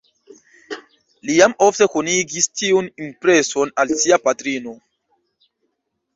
[1.29, 4.77] Li jam ofte konigis tiun impreson al sia patrino.